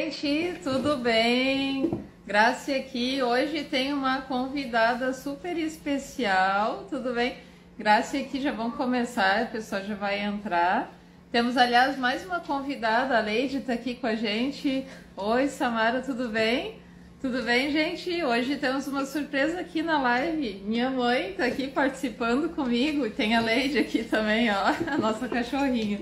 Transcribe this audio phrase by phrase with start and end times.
[0.00, 1.90] Gente, tudo bem?
[2.26, 3.22] Graça aqui.
[3.22, 7.36] Hoje tem uma convidada super especial, tudo bem?
[7.78, 10.90] Graça aqui, já vão começar, a pessoa já vai entrar.
[11.30, 14.86] Temos, aliás, mais uma convidada, a Leide está aqui com a gente.
[15.18, 16.76] Oi, Samara, tudo bem?
[17.20, 18.24] Tudo bem, gente?
[18.24, 20.62] Hoje temos uma surpresa aqui na live.
[20.64, 25.28] Minha mãe está aqui participando comigo e tem a Leide aqui também, ó, a nossa
[25.28, 26.00] cachorrinha.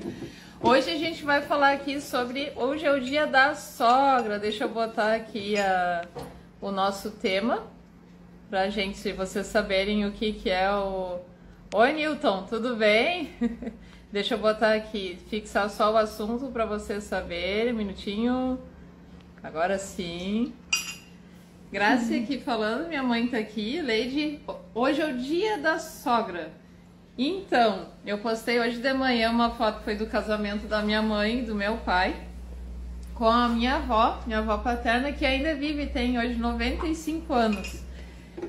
[0.60, 2.52] Hoje a gente vai falar aqui sobre.
[2.56, 4.40] Hoje é o dia da sogra.
[4.40, 6.04] Deixa eu botar aqui a,
[6.60, 7.64] o nosso tema
[8.50, 11.20] pra gente, vocês saberem o que, que é o.
[11.72, 13.30] Oi, Newton, tudo bem?
[14.10, 17.72] Deixa eu botar aqui, fixar só o assunto para vocês saberem.
[17.72, 18.58] Um minutinho.
[19.40, 20.52] Agora sim.
[21.70, 23.80] Graça aqui falando, minha mãe tá aqui.
[23.80, 24.40] Leide,
[24.74, 26.50] hoje é o dia da sogra.
[27.18, 31.42] Então, eu postei hoje de manhã uma foto foi do casamento da minha mãe e
[31.42, 32.14] do meu pai
[33.12, 37.82] com a minha avó, minha avó paterna, que ainda vive, tem hoje 95 anos.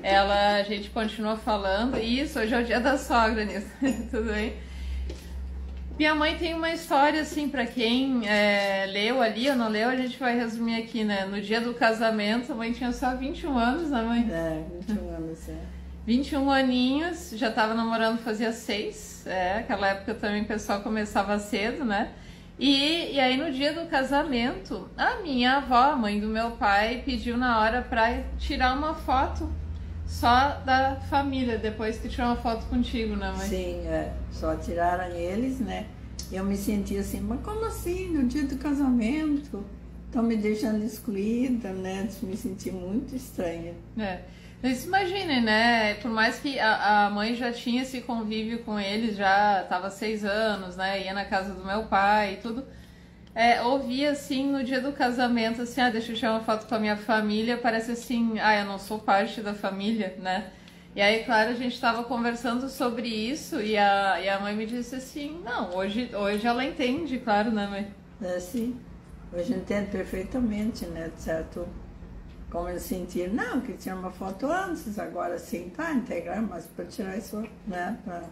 [0.00, 3.66] Ela, a gente continua falando, isso, hoje é o dia da sogra nisso,
[4.08, 4.54] tudo bem?
[5.98, 9.96] Minha mãe tem uma história, assim, para quem é, leu ali ou não leu, a
[9.96, 11.24] gente vai resumir aqui, né?
[11.24, 14.28] No dia do casamento, a mãe tinha só 21 anos, né, mãe?
[14.30, 15.79] É, 21 anos, é.
[16.06, 21.84] 21 aninhos, já estava namorando fazia seis, é, aquela época também o pessoal começava cedo,
[21.84, 22.12] né?
[22.58, 27.36] E, e aí no dia do casamento, a minha avó, mãe do meu pai, pediu
[27.36, 29.50] na hora para tirar uma foto
[30.06, 33.48] só da família, depois que tirou uma foto contigo, né, mãe?
[33.48, 35.86] Sim, é, só tiraram eles, né?
[36.30, 39.64] Eu me senti assim, mas como assim, no dia do casamento?
[40.06, 42.08] Estão me deixando excluída, né?
[42.22, 43.72] Me senti muito estranha.
[43.96, 44.20] É.
[44.62, 45.94] Mas imaginem, né?
[45.94, 50.24] Por mais que a, a, mãe já tinha esse convívio com eles, já estava seis
[50.24, 51.02] anos, né?
[51.02, 52.66] Ia na casa do meu pai e tudo.
[53.34, 56.74] É, ouvia assim no dia do casamento, assim, ah, deixa eu tirar uma foto com
[56.74, 60.50] a minha família, parece assim, ah, eu não sou parte da família, né?
[60.94, 64.66] E aí, claro, a gente estava conversando sobre isso e a, e a mãe me
[64.66, 67.94] disse assim, não, hoje, hoje ela entende, claro, né, mãe?
[68.20, 68.76] É, sim.
[69.32, 71.68] Hoje entendo perfeitamente, né, certo?
[72.50, 76.84] Como eu senti, não, que tinha uma foto antes, agora sim, tá, integrar, mas para
[76.84, 78.24] tirar isso, né, para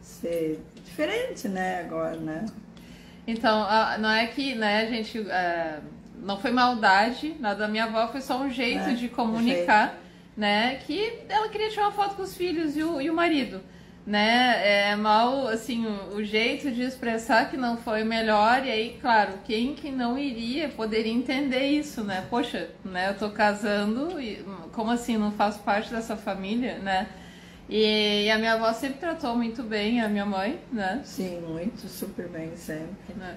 [0.00, 2.44] ser diferente, né, agora, né?
[3.26, 3.64] Então,
[4.00, 5.78] não é que, né, a gente, é,
[6.20, 10.02] não foi maldade, nada da minha avó, foi só um jeito é, de comunicar, jeito.
[10.36, 13.60] né, que ela queria tirar uma foto com os filhos e o, e o marido
[14.06, 14.90] né?
[14.90, 19.34] É mal, assim, o, o, jeito de expressar que não foi melhor, e aí, claro,
[19.44, 22.26] quem que não iria poderia entender isso, né?
[22.28, 23.10] Poxa, né?
[23.10, 27.08] Eu tô casando e como assim, não faço parte dessa família, né?
[27.68, 31.00] E, e a minha avó sempre tratou muito bem a minha mãe, né?
[31.04, 33.14] Sim, muito, super bem sempre.
[33.16, 33.36] Né?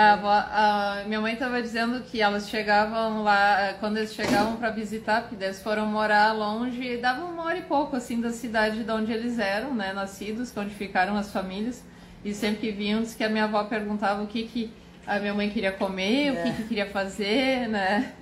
[0.00, 4.70] A, avó, a minha mãe estava dizendo que elas chegavam lá, quando eles chegavam para
[4.70, 8.90] visitar, porque eles foram morar longe, dava uma hora e pouco assim da cidade de
[8.90, 11.84] onde eles eram, né, nascidos, onde ficaram as famílias,
[12.24, 14.72] e sempre que vinham, que a minha avó perguntava o que, que
[15.06, 16.30] a minha mãe queria comer, é.
[16.30, 16.52] o que, é.
[16.52, 18.14] que queria fazer, né?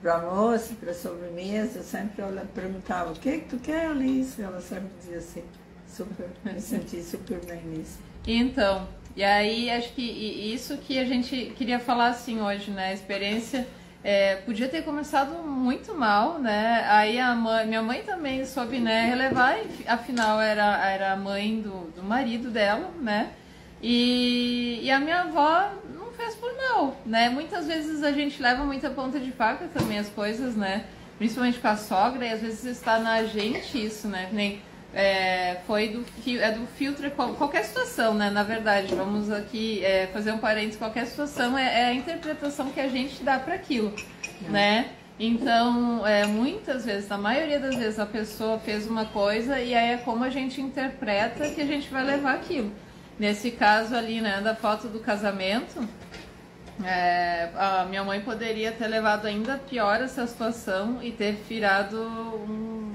[0.00, 4.40] Para almoço, para sobremesa, sempre ela perguntava o que, que tu quer, Alice?
[4.40, 5.42] Ela sempre dizia assim,
[5.88, 7.98] super, me senti super bem nisso.
[8.24, 8.86] Então,
[9.16, 12.88] e aí acho que isso que a gente queria falar assim hoje, né?
[12.88, 13.66] A experiência
[14.04, 16.84] é, podia ter começado muito mal, né?
[16.88, 19.56] Aí a mãe, minha mãe também soube, né, relevar,
[19.86, 23.30] afinal era, era a mãe do, do marido dela, né?
[23.82, 27.30] E, e a minha avó não fez por mal, né?
[27.30, 30.84] Muitas vezes a gente leva muita ponta de faca também as coisas, né?
[31.18, 34.28] Principalmente com a sogra, e às vezes está na gente isso, né?
[34.30, 34.60] Nem
[34.94, 36.04] é, foi do,
[36.40, 38.30] é do filtro, qualquer situação, né?
[38.30, 42.80] Na verdade, vamos aqui é, fazer um parênteses, qualquer situação é, é, a interpretação que
[42.80, 43.92] a gente dá para aquilo,
[44.46, 44.50] é.
[44.50, 44.88] né?
[45.18, 49.94] Então, é, muitas vezes, na maioria das vezes, a pessoa fez uma coisa e aí
[49.94, 52.70] é como a gente interpreta que a gente vai levar aquilo.
[53.18, 55.88] Nesse caso ali, né, da foto do casamento,
[56.84, 62.92] é, a minha mãe poderia ter levado ainda pior essa situação e ter virado um,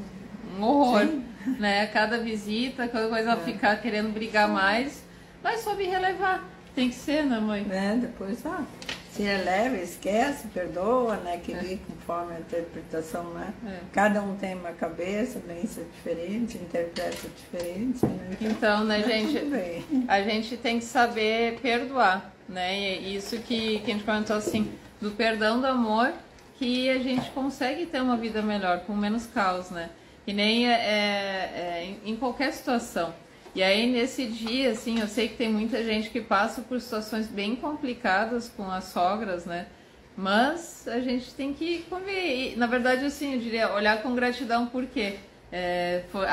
[0.60, 1.08] um horror.
[1.08, 1.88] Sim né?
[1.88, 3.38] Cada visita, cada coisa é.
[3.38, 5.04] ficar querendo brigar mais,
[5.44, 6.48] mas soube relevar.
[6.74, 7.66] Tem que ser, né, mãe?
[7.70, 8.64] É, depois, ah,
[9.12, 11.40] se releva, esquece, perdoa, né?
[11.44, 11.78] Que é.
[11.86, 13.54] conforme a interpretação, né?
[13.68, 13.80] É.
[13.92, 18.38] Cada um tem uma cabeça, pensa diferente, interpreta diferente, né?
[18.40, 19.86] Então, então né, gente?
[20.08, 22.78] A gente tem que saber perdoar, né?
[22.78, 24.72] E isso que, que a gente comentou assim,
[25.02, 26.14] do perdão do amor,
[26.58, 29.90] que a gente consegue ter uma vida melhor, com menos caos, né?
[30.26, 33.14] Que nem é, é, em qualquer situação.
[33.54, 37.28] E aí nesse dia, assim, eu sei que tem muita gente que passa por situações
[37.28, 39.68] bem complicadas com as sogras, né?
[40.16, 42.54] Mas a gente tem que conviver.
[42.54, 45.18] E, na verdade, assim, eu diria, olhar com gratidão, por quê?
[45.52, 46.26] É, por,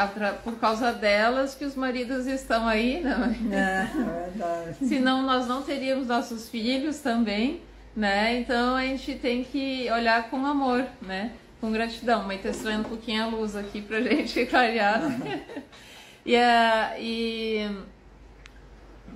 [0.44, 3.36] por, causa delas que os maridos estão aí, né?
[3.50, 4.86] É, é verdade.
[4.86, 7.60] Senão nós não teríamos nossos filhos também,
[7.96, 8.38] né?
[8.38, 11.32] Então a gente tem que olhar com amor, né?
[11.60, 12.24] Com gratidão.
[12.24, 15.02] Mãe, tá um pouquinho a luz aqui pra gente clarear.
[16.24, 17.70] e, uh, e,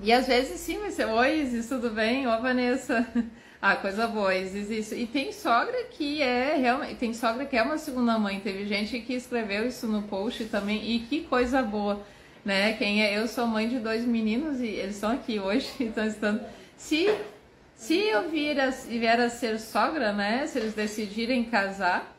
[0.03, 2.27] e às vezes sim, vai ser, oi, Isis, tudo bem?
[2.27, 3.07] Ô, Vanessa.
[3.65, 4.95] Ah, coisa boa, existe isso.
[4.97, 8.41] E tem sogra que é realmente, tem sogra que é uma segunda mãe.
[8.41, 12.05] Teve gente que escreveu isso no post também e que coisa boa,
[12.45, 12.73] né?
[12.73, 13.17] Quem é?
[13.17, 16.41] Eu sou mãe de dois meninos e eles estão aqui hoje, então estão.
[16.77, 17.09] Se
[17.77, 20.45] se eu vir a, vier a ser sogra, né?
[20.49, 22.12] Se eles decidirem casar,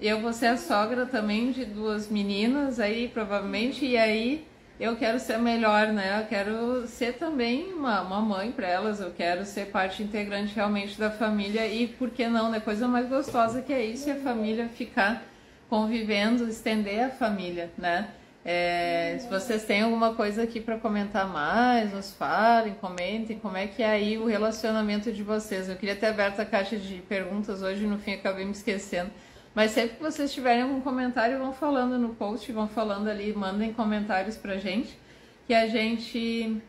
[0.00, 4.46] eu vou ser a sogra também de duas meninas aí provavelmente e aí
[4.78, 6.20] eu quero ser melhor, né?
[6.20, 10.98] Eu quero ser também uma, uma mãe para elas, eu quero ser parte integrante realmente
[10.98, 12.60] da família e por que não, né?
[12.60, 15.22] Coisa mais gostosa que é isso, é a família ficar
[15.70, 18.10] convivendo, estender a família, né?
[18.44, 23.66] É, se vocês têm alguma coisa aqui para comentar mais, nos falem, comentem como é
[23.66, 25.68] que é aí o relacionamento de vocês.
[25.68, 29.10] Eu queria ter aberto a caixa de perguntas hoje, no fim acabei me esquecendo.
[29.56, 33.72] Mas sempre que vocês tiverem algum comentário, vão falando no post, vão falando ali, mandem
[33.72, 34.98] comentários pra gente,
[35.46, 36.60] que a gente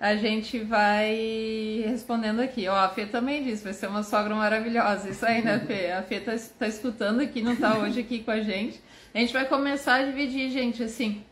[0.00, 2.66] a gente vai respondendo aqui.
[2.66, 5.10] Ó, a Fê também disse, vai ser uma sogra maravilhosa.
[5.10, 5.92] Isso aí, né, Fê?
[5.92, 8.80] A Fê tá, tá escutando aqui, não tá hoje aqui com a gente.
[9.14, 11.22] A gente vai começar a dividir, gente, assim,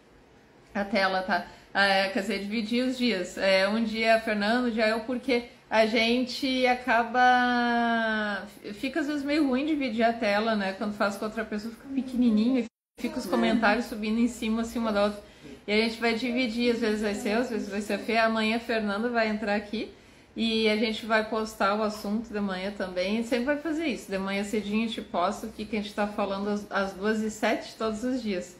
[0.75, 1.46] a tela, tá?
[1.72, 3.38] É, quer dizer, dividir os dias.
[3.38, 8.47] É, um dia a Fernando, um dia eu, porque a gente acaba.
[8.75, 10.73] Fica às vezes meio ruim dividir a tela, né?
[10.73, 12.65] Quando faz com outra pessoa, fica pequenininho,
[12.99, 13.31] fica os é.
[13.31, 15.23] comentários subindo em cima, assim, uma da outra.
[15.67, 17.99] E a gente vai dividir, às vezes vai ser eu, às vezes vai ser a
[17.99, 18.17] Fê.
[18.17, 19.93] Amanhã a Fernanda vai entrar aqui
[20.35, 23.20] e a gente vai postar o assunto de manhã também.
[23.20, 24.11] E sempre vai fazer isso.
[24.11, 27.20] De manhã cedinho a gente posta o que, que a gente está falando às duas
[27.20, 28.56] e sete todos os dias.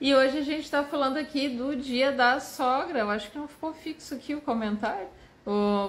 [0.00, 2.98] E hoje a gente está falando aqui do dia da sogra.
[2.98, 5.06] Eu acho que não ficou fixo aqui o comentário.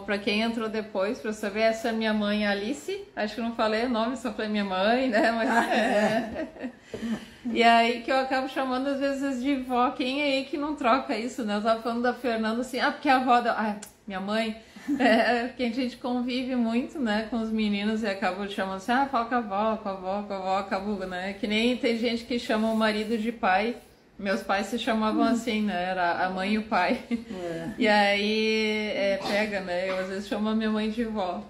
[0.06, 3.06] Para quem entrou depois, para saber, essa é minha mãe Alice.
[3.15, 5.31] Acho que não falei o nome, só falei minha mãe, né?
[5.35, 6.47] Mas, ah, é.
[7.51, 9.91] e aí que eu acabo chamando às vezes de vó.
[9.91, 11.57] Quem é aí que não troca isso, né?
[11.57, 13.51] Eu tava falando da Fernanda assim, ah, porque a avó da.
[13.51, 13.75] Ah,
[14.07, 14.56] minha mãe.
[14.97, 19.06] É, porque a gente convive muito, né, com os meninos e acaba chamando assim, ah,
[19.06, 21.33] fala com a avó, com a avó, com a avó, acabou, né?
[21.33, 23.75] Que nem tem gente que chama o marido de pai
[24.19, 25.92] meus pais se chamavam assim, né?
[25.92, 27.00] Era a mãe e o pai.
[27.10, 27.69] É.
[27.77, 29.89] E aí é, pega, né?
[29.89, 31.42] Eu às vezes chamo a minha mãe de vó.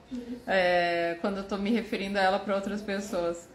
[0.45, 3.49] É, quando eu tô me referindo a ela para outras pessoas.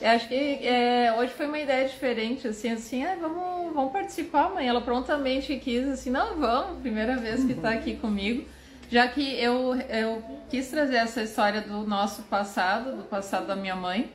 [0.00, 4.48] Eu acho que é, hoje foi uma ideia diferente, assim, assim, ah, vamos, vamos participar,
[4.48, 4.68] mãe.
[4.68, 8.46] Ela prontamente quis, assim, não, vamos, primeira vez que tá aqui comigo.
[8.88, 13.76] Já que eu, eu quis trazer essa história do nosso passado, do passado da minha
[13.76, 14.12] mãe,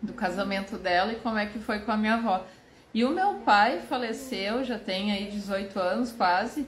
[0.00, 2.44] do casamento dela e como é que foi com a minha avó.
[2.94, 6.66] E o meu pai faleceu, já tem aí 18 anos quase.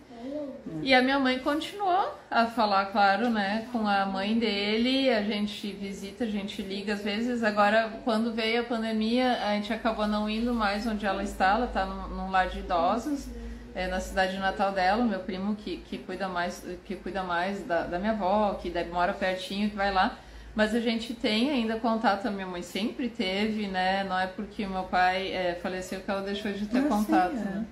[0.83, 5.11] E a minha mãe continuou a falar, claro, né, com a mãe dele.
[5.11, 7.43] A gente visita, a gente liga às vezes.
[7.43, 11.51] Agora, quando veio a pandemia, a gente acabou não indo mais onde ela está.
[11.51, 13.27] Ela está num, lar de idosos,
[13.75, 15.05] é, na cidade natal dela.
[15.05, 19.13] Meu primo que, que cuida mais, que cuida mais da, da minha avó, que mora
[19.13, 20.19] pertinho, que vai lá.
[20.55, 24.05] Mas a gente tem ainda contato, a minha mãe sempre teve, né?
[24.05, 27.41] Não é porque meu pai é, faleceu que ela deixou de ter ah, contato, sim,
[27.41, 27.45] é.
[27.45, 27.67] né?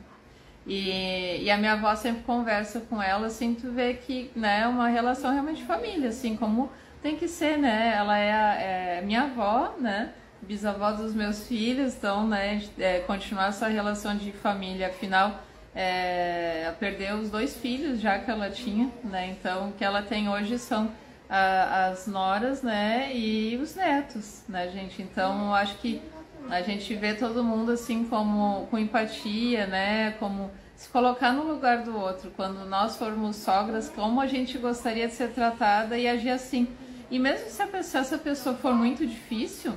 [0.66, 4.66] E, e a minha avó sempre conversa com ela, assim, tu vê que né, é
[4.66, 6.70] uma relação realmente de família, assim, como
[7.02, 7.94] tem que ser, né?
[7.96, 10.12] Ela é, a, é minha avó, né?
[10.40, 15.40] Bisavó dos meus filhos, então, né, é, continuar essa relação de família, afinal,
[15.72, 19.28] é, perdeu os dois filhos já que ela tinha, né?
[19.28, 20.90] Então, o que ela tem hoje são
[21.34, 25.00] a, as noras, né, e os netos, né, gente?
[25.00, 26.02] Então, eu acho que
[26.50, 31.78] a gente vê todo mundo assim como com empatia, né, como se colocar no lugar
[31.84, 32.30] do outro.
[32.36, 36.68] Quando nós formos sogras, como a gente gostaria de ser tratada e agir assim.
[37.10, 39.72] E mesmo se, pessoa, se essa pessoa for muito difícil,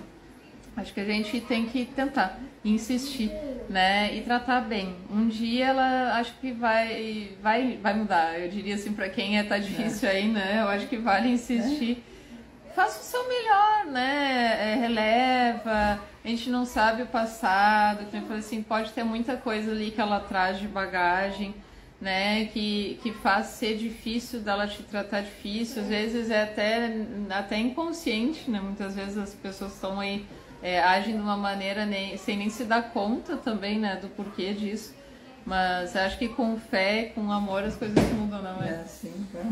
[0.78, 3.32] Acho que a gente tem que tentar, insistir,
[3.70, 4.14] né?
[4.14, 4.94] E tratar bem.
[5.10, 8.38] Um dia ela acho que vai vai vai mudar.
[8.38, 10.12] Eu diria assim para quem é tá difícil é.
[10.12, 10.60] aí, né?
[10.62, 12.04] Eu acho que vale insistir.
[12.70, 12.74] É.
[12.74, 14.74] Faça o seu melhor, né?
[14.74, 16.02] É, releva.
[16.24, 18.06] A gente não sabe o passado.
[18.12, 21.56] Como eu falei assim, pode ter muita coisa ali que ela traz de bagagem,
[22.02, 22.48] né?
[22.48, 25.84] Que que faz ser difícil dela te tratar difícil.
[25.84, 26.92] Às vezes é até
[27.30, 28.60] até inconsciente, né?
[28.60, 30.26] Muitas vezes as pessoas estão aí
[30.66, 34.52] é, agem de uma maneira nem, sem nem se dar conta também, né, do porquê
[34.52, 34.96] disso.
[35.46, 38.70] Mas acho que com fé, com amor, as coisas mudam, não é?
[38.70, 39.28] É, sim.
[39.32, 39.44] Tá.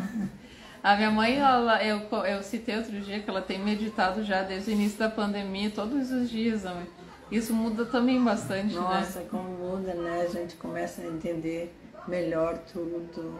[0.82, 4.72] A minha mãe, ela, eu, eu citei outro dia que ela tem meditado já desde
[4.72, 6.88] o início da pandemia, todos os dias, mãe.
[7.32, 9.00] Isso muda também bastante, Nossa, né?
[9.00, 10.25] Nossa, como muda, né?
[10.27, 11.72] A gente começa a entender
[12.08, 13.39] melhor tudo,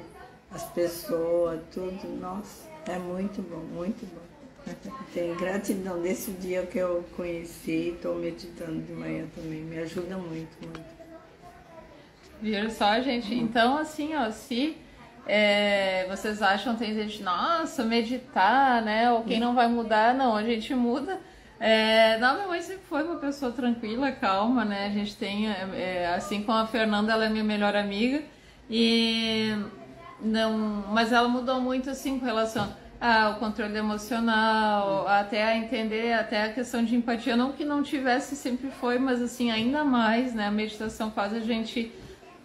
[0.52, 2.20] as pessoas, tudo.
[2.22, 4.33] Nossa, é muito bom, muito bom.
[5.14, 10.58] Tenho gratidão desse dia que eu conheci, estou meditando de manhã também, me ajuda muito,
[10.62, 11.04] muito.
[12.42, 13.34] Viram só, gente?
[13.34, 14.76] Então, assim, ó, se
[15.28, 19.12] é, vocês acham, tem gente, nossa, meditar, né?
[19.12, 21.20] Ou quem não vai mudar, não, a gente muda.
[21.60, 24.88] É, não, minha mãe sempre foi uma pessoa tranquila, calma, né?
[24.88, 28.24] A gente tem, é, assim como a Fernanda, ela é minha melhor amiga.
[28.70, 29.56] E
[30.20, 30.58] não,
[30.90, 36.54] mas ela mudou muito assim com relação ao controle emocional, até a entender até a
[36.54, 40.48] questão de empatia, não que não tivesse sempre foi, mas assim ainda mais, né?
[40.48, 41.92] A meditação faz a gente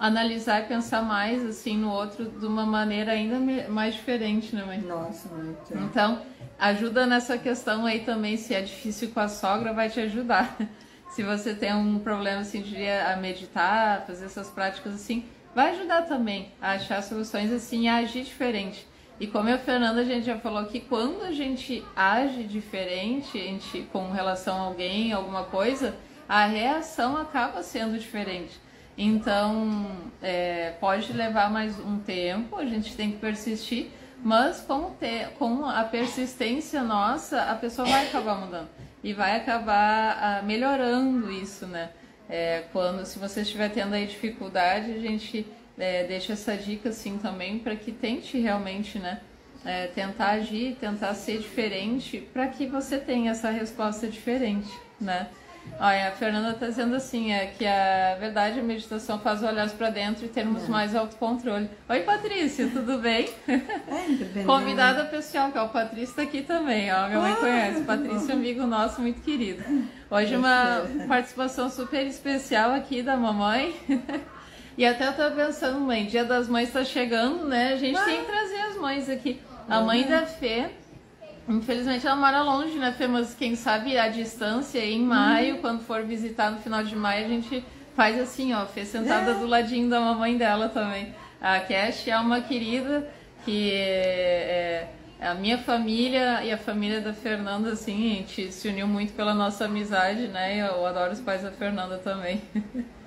[0.00, 3.38] analisar e pensar mais assim no outro de uma maneira ainda
[3.68, 4.80] mais diferente, né, mãe?
[4.80, 5.78] Nossa, muito.
[5.78, 6.22] Então,
[6.58, 10.56] ajuda nessa questão aí também, se é difícil com a sogra, vai te ajudar.
[11.08, 15.24] Se você tem um problema assim de a meditar, fazer essas práticas assim,
[15.54, 18.86] vai ajudar também a achar soluções assim a agir diferente.
[19.20, 23.42] E como a Fernanda a gente já falou que quando a gente age diferente, a
[23.42, 25.96] gente, com relação a alguém, alguma coisa,
[26.28, 28.60] a reação acaba sendo diferente.
[28.96, 29.86] Então,
[30.22, 33.90] é, pode levar mais um tempo, a gente tem que persistir,
[34.22, 34.92] mas com,
[35.38, 38.68] com a persistência nossa, a pessoa vai acabar mudando
[39.02, 41.90] e vai acabar ah, melhorando isso, né?
[42.28, 45.46] É, quando, se você estiver tendo aí dificuldade, a gente
[45.78, 49.20] é, deixa essa dica assim também para que tente realmente, né?
[49.64, 54.70] É, tentar agir, tentar ser diferente para que você tenha essa resposta diferente,
[55.00, 55.28] né?
[55.80, 59.90] Olha, a Fernanda está dizendo assim, é que a verdade a meditação faz olhar para
[59.90, 60.68] dentro e termos é.
[60.68, 61.68] mais autocontrole.
[61.88, 63.28] Oi, Patrícia, tudo bem?
[64.36, 67.06] É, Convidada pessoal, que é o Patrício está aqui também, ó.
[67.06, 67.82] Minha mãe ah, conhece.
[67.82, 69.62] Patrício, amigo nosso, muito querido.
[70.10, 73.74] Hoje uma participação super especial aqui da mamãe.
[74.78, 77.72] E até eu estava pensando, mãe, dia das mães está chegando, né?
[77.72, 79.40] A gente tem que trazer as mães aqui.
[79.68, 80.70] A mãe da Fê
[81.48, 83.06] Infelizmente ela mora longe, né, Fê?
[83.06, 85.60] Mas quem sabe a distância, em maio, uhum.
[85.62, 87.64] quando for visitar no final de maio, a gente
[87.96, 89.34] faz assim, ó, Fê sentada é.
[89.34, 91.14] do ladinho da mamãe dela também.
[91.40, 93.08] A Cash é uma querida
[93.46, 94.86] que é,
[95.18, 99.14] é, a minha família e a família da Fernanda, assim, a gente se uniu muito
[99.14, 100.58] pela nossa amizade, né?
[100.58, 102.42] Eu adoro os pais da Fernanda também.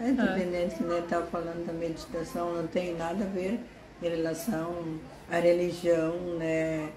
[0.00, 3.58] É independente que né, tá falando da meditação, não tem nada a ver
[4.00, 4.98] em relação
[5.30, 6.90] à religião, né?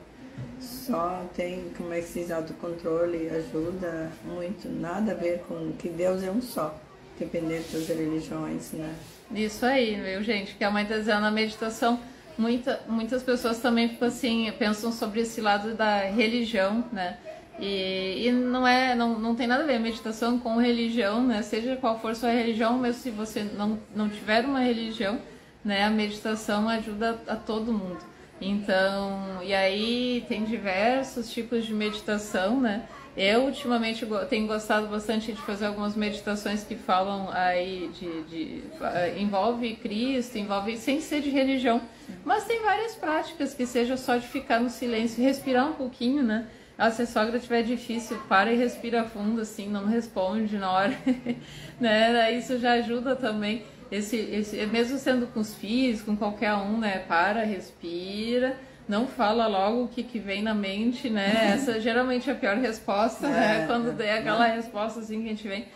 [0.60, 5.89] Só tem, como é que se diz, autocontrole, ajuda muito, nada a ver com que
[5.89, 6.79] Deus é um só,
[7.15, 8.93] independente das religiões, né?
[9.34, 10.55] Isso aí, viu, gente?
[10.55, 12.00] Que a mãe está dizendo na meditação,
[12.38, 17.17] muita, muitas pessoas também ficam assim, pensam sobre esse lado da religião, né?
[17.60, 21.41] E, e, não é, não, não tem nada a ver meditação com religião, né?
[21.41, 25.20] Seja qual for sua religião, mesmo se você não, não tiver uma religião,
[25.63, 25.84] né?
[25.84, 28.00] A meditação ajuda a todo mundo.
[28.41, 32.88] Então, e aí tem diversos tipos de meditação, né?
[33.15, 39.20] Eu ultimamente tenho gostado bastante de fazer algumas meditações que falam aí de, de uh,
[39.20, 41.81] envolve Cristo, envolve sem ser de religião,
[42.24, 46.48] mas tem várias práticas que seja só de ficar no silêncio, respirar um pouquinho, né?
[46.84, 50.98] Ah, se a sogra tiver difícil, para e respira fundo, assim, não responde na hora,
[51.80, 52.32] né?
[52.32, 56.98] Isso já ajuda também esse, esse, mesmo sendo com os filhos, com qualquer um, né?
[57.08, 58.58] Para, respira,
[58.88, 61.52] não fala logo o que, que vem na mente, né?
[61.54, 63.36] Essa geralmente é a pior resposta, né?
[63.38, 63.68] é, né?
[63.68, 64.56] Quando é, aquela é.
[64.56, 65.68] resposta assim que a gente vem.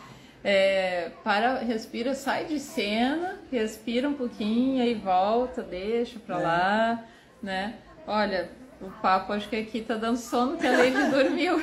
[0.44, 6.44] É, para, respira, sai de cena, respira um pouquinho e volta, deixa pra é.
[6.44, 7.04] lá,
[7.44, 7.76] né?
[8.08, 8.50] Olha,
[8.82, 11.62] o papo acho que aqui tá dando sono que a Lady dormiu.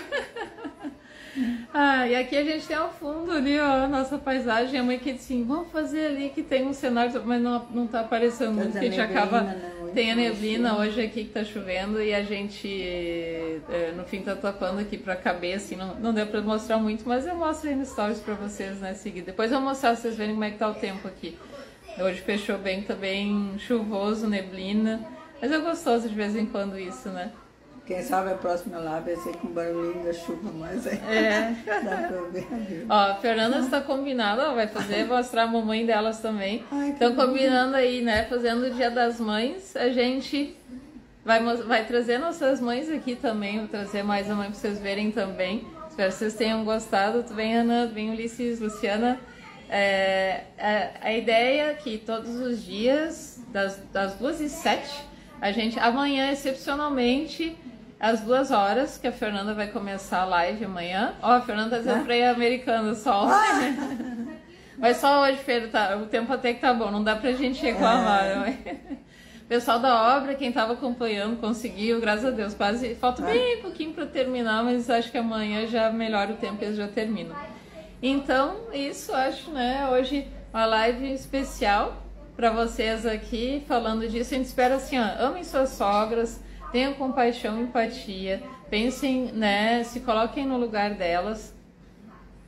[1.73, 4.79] Ah, e aqui a gente tem ao fundo ali, ó, a nossa paisagem.
[4.79, 7.87] A mãe que disse assim, vamos fazer ali que tem um cenário, mas não, não
[7.87, 9.41] tá aparecendo muito, porque a gente acaba.
[9.41, 9.73] Né?
[9.95, 14.35] Tem a neblina hoje aqui que tá chovendo e a gente, é, no fim, tá
[14.35, 17.77] tapando aqui pra caber, assim, não, não deu pra mostrar muito, mas eu mostro aí
[17.77, 19.23] no stories pra vocês, né, seguir.
[19.23, 21.37] Depois eu vou mostrar pra vocês verem como é que tá o tempo aqui.
[21.99, 25.07] Hoje fechou bem, tá bem chuvoso, neblina,
[25.43, 27.33] mas é gostoso de vez em quando isso, né?
[27.85, 30.93] Quem sabe a próxima lá vai ser com barulhinho da chuva, mas é.
[30.93, 31.57] é.
[31.83, 32.87] Dá pra ver.
[32.89, 36.65] Ó, a Fernanda está combinada, vai fazer, mostrar a mamãe delas também.
[36.93, 38.25] Estão combinando aí, né?
[38.27, 39.75] Fazendo o dia das mães.
[39.75, 40.57] A gente
[41.25, 43.59] vai, vai trazer nossas mães aqui também.
[43.59, 45.67] Vou trazer mais a mãe para vocês verem também.
[45.89, 47.25] Espero que vocês tenham gostado.
[47.25, 47.91] Tudo bem, Ana?
[47.93, 49.19] Bem, Ulisses, Luciana?
[49.69, 55.12] É, a, é, a ideia é que todos os dias, das, das duas e sete
[55.43, 57.57] A gente, amanhã, excepcionalmente,
[57.99, 61.17] às duas horas, que a Fernanda vai começar a live amanhã.
[61.21, 63.27] Ó, a Fernanda tá dizendo pra ir americana só.
[64.79, 67.61] Mas só hoje, Fer, tá, o tempo até que tá bom, não dá pra gente
[67.61, 68.25] reclamar.
[68.25, 68.37] É.
[68.37, 68.59] Né?
[69.49, 72.55] Pessoal da obra, quem estava acompanhando, conseguiu, graças a Deus.
[72.55, 76.67] Quase falta bem pouquinho para terminar, mas acho que amanhã já melhora o tempo e
[76.67, 77.35] eles já terminam.
[78.01, 79.89] Então, isso acho, né?
[79.91, 82.01] Hoje uma live especial
[82.37, 84.35] para vocês aqui falando disso.
[84.35, 89.85] A gente espera assim, ó, amem suas sogras, tenham compaixão empatia, pensem, né?
[89.85, 91.55] Se coloquem no lugar delas,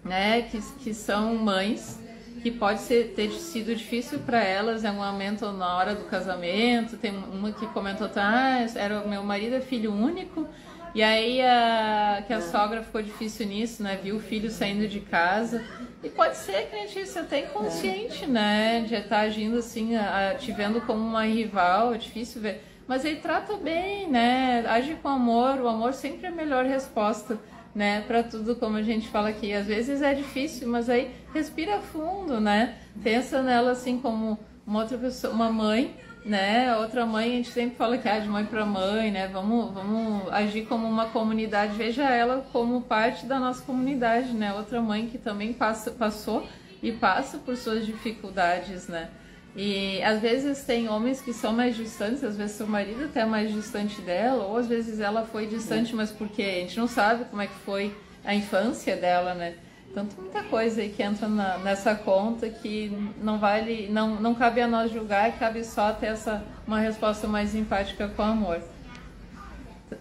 [0.03, 0.43] né?
[0.43, 2.01] Que, que são mães
[2.43, 6.97] que pode ser, ter sido difícil para elas em algum momento na hora do casamento.
[6.99, 10.47] Tem uma que comentou, ah, era meu marido é filho único,
[10.95, 13.99] e aí a, que a sogra ficou difícil nisso, né?
[14.03, 15.65] Viu o filho saindo de casa.
[16.03, 18.85] E pode ser que a gente seja até inconsciente, né?
[18.87, 22.63] De estar agindo assim, a, te vendo como uma rival, é difícil ver.
[22.87, 24.65] Mas ele trata bem, né?
[24.69, 27.39] Age com amor, o amor sempre é a melhor resposta
[27.75, 29.53] né, para tudo como a gente fala aqui.
[29.53, 32.79] Às vezes é difícil, mas aí respira fundo, né?
[33.03, 36.75] Pensa nela assim como uma outra pessoa, uma mãe, né?
[36.77, 39.29] Outra mãe, a gente sempre fala que é de mãe para mãe, né?
[39.29, 41.77] Vamos, vamos agir como uma comunidade.
[41.77, 44.53] Veja ela como parte da nossa comunidade, né?
[44.55, 46.47] Outra mãe que também passa, passou
[46.83, 49.11] e passa por suas dificuldades, né?
[49.57, 53.25] E às vezes tem homens que são mais distantes, às vezes seu marido até é
[53.25, 57.25] mais distante dela, ou às vezes ela foi distante, mas porque a gente não sabe
[57.27, 59.55] como é que foi a infância dela, né?
[59.95, 62.91] Tanto muita coisa aí que entra na, nessa conta que
[63.23, 67.55] não vale, não, não cabe a nós julgar, cabe só ter essa uma resposta mais
[67.55, 68.61] empática com amor.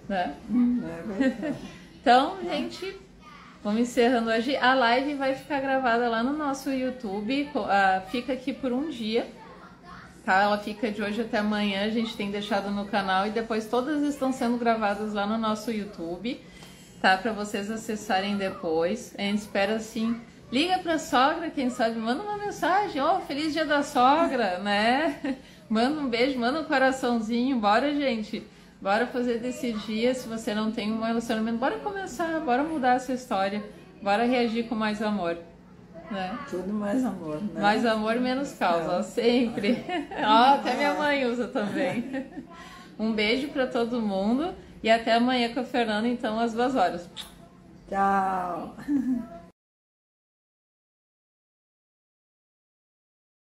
[0.10, 0.36] Né?
[1.22, 1.54] É
[2.02, 2.98] então, gente,
[3.64, 4.56] vamos encerrando hoje.
[4.58, 9.28] A live vai ficar gravada lá no nosso YouTube, uh, fica aqui por um dia
[10.26, 10.42] tá?
[10.42, 14.02] Ela fica de hoje até amanhã, a gente tem deixado no canal e depois todas
[14.04, 16.40] estão sendo gravadas lá no nosso YouTube,
[17.04, 17.18] tá?
[17.18, 19.14] Para vocês acessarem depois.
[19.18, 20.22] A gente espera assim.
[20.50, 25.38] Liga pra sogra, quem sabe, manda uma mensagem, ó, oh, feliz dia da sogra, né?
[25.68, 28.46] Manda um beijo, manda um coraçãozinho, bora, gente.
[28.80, 33.12] Bora fazer desse dia, se você não tem um relacionamento, bora começar, bora mudar essa
[33.12, 33.64] história,
[34.02, 35.38] bora reagir com mais amor.
[36.12, 36.38] Né?
[36.50, 37.62] Tudo mais amor, né?
[37.62, 39.84] Mais amor, menos causa, ó, sempre.
[40.24, 42.28] ó, até minha mãe usa também.
[43.00, 47.10] Um beijo para todo mundo e até amanhã com a Fernanda, então, às duas horas.
[47.90, 48.76] Tchau.